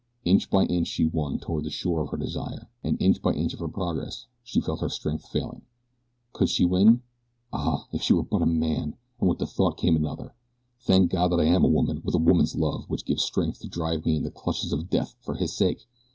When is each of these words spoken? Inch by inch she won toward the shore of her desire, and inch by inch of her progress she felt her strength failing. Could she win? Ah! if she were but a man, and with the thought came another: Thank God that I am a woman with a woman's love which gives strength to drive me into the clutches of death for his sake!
Inch 0.25 0.49
by 0.49 0.63
inch 0.65 0.87
she 0.87 1.05
won 1.05 1.37
toward 1.37 1.63
the 1.63 1.69
shore 1.69 2.01
of 2.01 2.09
her 2.09 2.17
desire, 2.17 2.67
and 2.83 2.99
inch 2.99 3.21
by 3.21 3.33
inch 3.33 3.53
of 3.53 3.59
her 3.59 3.67
progress 3.67 4.25
she 4.43 4.59
felt 4.59 4.81
her 4.81 4.89
strength 4.89 5.27
failing. 5.27 5.61
Could 6.33 6.49
she 6.49 6.65
win? 6.65 7.03
Ah! 7.53 7.85
if 7.91 8.01
she 8.01 8.13
were 8.13 8.23
but 8.23 8.41
a 8.41 8.47
man, 8.47 8.95
and 9.19 9.29
with 9.29 9.37
the 9.37 9.45
thought 9.45 9.77
came 9.77 9.95
another: 9.95 10.33
Thank 10.79 11.11
God 11.11 11.33
that 11.33 11.39
I 11.39 11.45
am 11.45 11.63
a 11.63 11.67
woman 11.67 12.01
with 12.03 12.15
a 12.15 12.17
woman's 12.17 12.55
love 12.55 12.85
which 12.89 13.05
gives 13.05 13.21
strength 13.21 13.59
to 13.59 13.67
drive 13.67 14.03
me 14.03 14.15
into 14.15 14.29
the 14.29 14.33
clutches 14.33 14.73
of 14.73 14.89
death 14.89 15.13
for 15.21 15.35
his 15.35 15.53
sake! 15.55 15.87